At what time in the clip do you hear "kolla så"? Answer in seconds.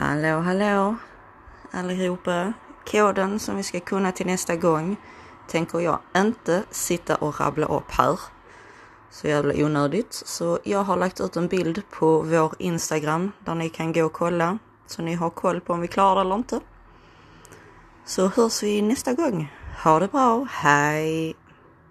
14.12-15.02